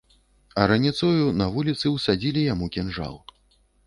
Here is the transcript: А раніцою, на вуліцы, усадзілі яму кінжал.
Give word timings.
А 0.61 0.63
раніцою, 0.69 1.27
на 1.41 1.47
вуліцы, 1.57 1.85
усадзілі 1.97 2.47
яму 2.53 2.71
кінжал. 2.77 3.15